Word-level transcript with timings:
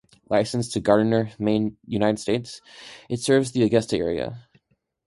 Licensed 0.31 0.71
to 0.73 0.79
Gardiner, 0.79 1.29
Maine, 1.37 1.77
United 1.85 2.17
States, 2.17 2.59
it 3.07 3.19
serves 3.19 3.51
the 3.51 3.61
Augusta 3.61 3.95
area. 3.97 4.47